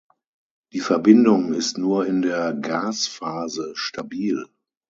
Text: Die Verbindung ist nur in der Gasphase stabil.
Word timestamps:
Die 0.73 0.79
Verbindung 0.79 1.53
ist 1.53 1.77
nur 1.77 2.07
in 2.07 2.23
der 2.23 2.55
Gasphase 2.55 3.73
stabil. 3.75 4.47